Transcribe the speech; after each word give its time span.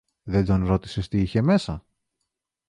Δεν 0.23 0.45
τον 0.45 0.65
ρώτησες 0.65 1.07
τι 1.07 1.19
είχε 1.21 1.41
μέσα; 1.41 1.85